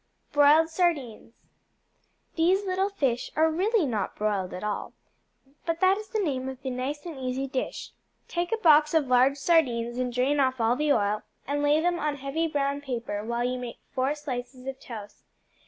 [0.31, 1.33] Broiled Sardines
[2.33, 4.93] These little fish are really not broiled at all,
[5.63, 7.91] but that is the name of the nice and easy dish.
[8.27, 11.99] Take a box of large sardines and drain off all the oil, and lay them
[11.99, 15.23] on heavy brown paper while you make four slices of toast.